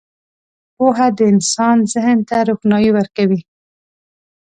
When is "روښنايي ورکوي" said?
2.49-3.41